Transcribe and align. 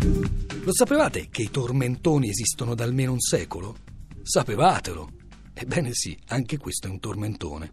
Lo 0.00 0.72
sapevate 0.72 1.28
che 1.30 1.42
i 1.42 1.50
tormentoni 1.50 2.28
esistono 2.28 2.74
da 2.74 2.84
almeno 2.84 3.12
un 3.12 3.20
secolo? 3.20 3.76
Sapevatelo! 4.22 5.10
Ebbene 5.54 5.92
sì, 5.92 6.16
anche 6.28 6.56
questo 6.56 6.86
è 6.86 6.90
un 6.90 7.00
tormentone. 7.00 7.72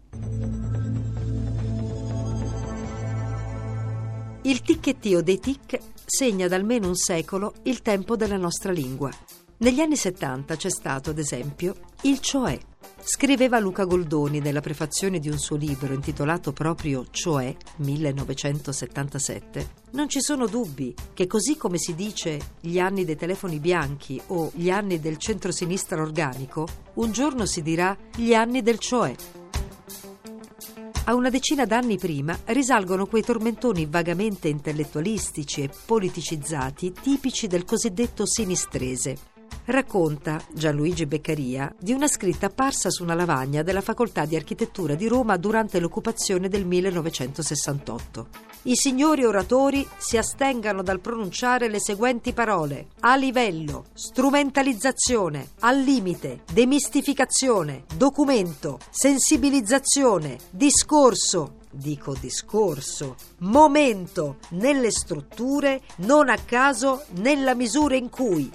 Il 4.42 4.62
ticchettio 4.62 5.22
dei 5.22 5.38
tic 5.38 5.78
segna 6.04 6.48
da 6.48 6.56
almeno 6.56 6.88
un 6.88 6.96
secolo 6.96 7.54
il 7.64 7.82
tempo 7.82 8.16
della 8.16 8.36
nostra 8.36 8.72
lingua. 8.72 9.10
Negli 9.58 9.80
anni 9.80 9.96
70 9.96 10.54
c'è 10.54 10.68
stato, 10.68 11.08
ad 11.08 11.18
esempio, 11.18 11.76
il 12.02 12.20
cioè. 12.20 12.58
Scriveva 13.02 13.58
Luca 13.58 13.84
Goldoni 13.84 14.38
nella 14.38 14.60
prefazione 14.60 15.18
di 15.18 15.30
un 15.30 15.38
suo 15.38 15.56
libro 15.56 15.94
intitolato 15.94 16.52
proprio 16.52 17.06
Cioè 17.10 17.56
1977. 17.76 19.68
Non 19.92 20.10
ci 20.10 20.20
sono 20.20 20.46
dubbi 20.46 20.94
che 21.14 21.26
così 21.26 21.56
come 21.56 21.78
si 21.78 21.94
dice 21.94 22.56
gli 22.60 22.78
anni 22.78 23.06
dei 23.06 23.16
telefoni 23.16 23.58
bianchi 23.58 24.20
o 24.26 24.50
gli 24.54 24.68
anni 24.68 25.00
del 25.00 25.16
centro-sinistra 25.16 26.02
organico, 26.02 26.68
un 26.94 27.10
giorno 27.10 27.46
si 27.46 27.62
dirà 27.62 27.96
gli 28.14 28.34
anni 28.34 28.60
del 28.60 28.78
Cioè. 28.78 29.14
A 31.04 31.14
una 31.14 31.30
decina 31.30 31.64
d'anni 31.64 31.96
prima 31.96 32.38
risalgono 32.46 33.06
quei 33.06 33.22
tormentoni 33.22 33.86
vagamente 33.86 34.48
intellettualistici 34.48 35.62
e 35.62 35.70
politicizzati 35.86 36.92
tipici 36.92 37.46
del 37.46 37.64
cosiddetto 37.64 38.26
sinistrese 38.26 39.34
racconta 39.66 40.40
Gianluigi 40.52 41.06
Beccaria 41.06 41.74
di 41.78 41.92
una 41.92 42.06
scritta 42.06 42.46
apparsa 42.46 42.90
su 42.90 43.02
una 43.02 43.14
lavagna 43.14 43.62
della 43.62 43.80
Facoltà 43.80 44.24
di 44.24 44.36
Architettura 44.36 44.94
di 44.94 45.08
Roma 45.08 45.36
durante 45.36 45.80
l'occupazione 45.80 46.48
del 46.48 46.64
1968. 46.64 48.28
I 48.62 48.74
signori 48.74 49.24
oratori 49.24 49.86
si 49.96 50.16
astengano 50.16 50.82
dal 50.82 51.00
pronunciare 51.00 51.68
le 51.68 51.80
seguenti 51.80 52.32
parole: 52.32 52.88
a 53.00 53.16
livello, 53.16 53.86
strumentalizzazione, 53.92 55.50
al 55.60 55.78
limite, 55.78 56.42
demistificazione, 56.52 57.84
documento, 57.96 58.78
sensibilizzazione, 58.90 60.38
discorso, 60.50 61.58
dico 61.70 62.14
discorso, 62.18 63.16
momento 63.38 64.38
nelle 64.50 64.90
strutture, 64.90 65.82
non 65.98 66.28
a 66.28 66.38
caso 66.38 67.04
nella 67.16 67.54
misura 67.54 67.94
in 67.94 68.10
cui 68.10 68.50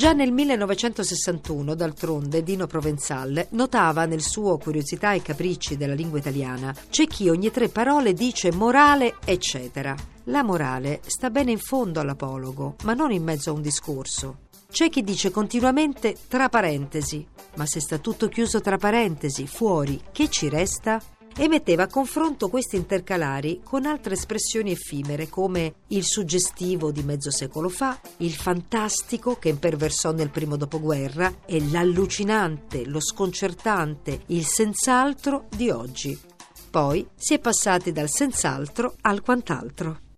Già 0.00 0.14
nel 0.14 0.32
1961, 0.32 1.74
d'altronde, 1.74 2.42
Dino 2.42 2.66
Provenzal 2.66 3.48
notava 3.50 4.06
nel 4.06 4.22
suo 4.22 4.56
Curiosità 4.56 5.12
e 5.12 5.20
capricci 5.20 5.76
della 5.76 5.92
lingua 5.92 6.18
italiana 6.18 6.74
c'è 6.88 7.06
chi 7.06 7.28
ogni 7.28 7.50
tre 7.50 7.68
parole 7.68 8.14
dice 8.14 8.50
morale, 8.50 9.16
eccetera. 9.26 9.94
La 10.24 10.42
morale 10.42 11.02
sta 11.04 11.28
bene 11.28 11.50
in 11.50 11.58
fondo 11.58 12.00
all'apologo, 12.00 12.76
ma 12.84 12.94
non 12.94 13.12
in 13.12 13.22
mezzo 13.22 13.50
a 13.50 13.52
un 13.52 13.60
discorso. 13.60 14.38
C'è 14.70 14.88
chi 14.88 15.02
dice 15.02 15.30
continuamente 15.30 16.16
tra 16.28 16.48
parentesi, 16.48 17.26
ma 17.56 17.66
se 17.66 17.80
sta 17.80 17.98
tutto 17.98 18.28
chiuso 18.28 18.62
tra 18.62 18.78
parentesi, 18.78 19.46
fuori, 19.46 20.00
che 20.12 20.30
ci 20.30 20.48
resta? 20.48 20.98
E 21.36 21.48
metteva 21.48 21.84
a 21.84 21.88
confronto 21.88 22.48
questi 22.48 22.76
intercalari 22.76 23.60
con 23.64 23.86
altre 23.86 24.14
espressioni 24.14 24.72
effimere 24.72 25.28
come 25.28 25.74
il 25.88 26.04
suggestivo 26.04 26.90
di 26.90 27.02
mezzo 27.02 27.30
secolo 27.30 27.68
fa, 27.68 27.98
il 28.18 28.32
fantastico 28.32 29.36
che 29.36 29.48
imperversò 29.48 30.12
nel 30.12 30.30
primo 30.30 30.56
dopoguerra 30.56 31.32
e 31.46 31.62
l'allucinante, 31.70 32.84
lo 32.86 33.00
sconcertante, 33.00 34.22
il 34.26 34.44
senz'altro 34.44 35.46
di 35.48 35.70
oggi. 35.70 36.18
Poi 36.70 37.06
si 37.16 37.34
è 37.34 37.38
passati 37.38 37.92
dal 37.92 38.08
senz'altro 38.08 38.94
al 39.00 39.22
quant'altro. 39.22 40.09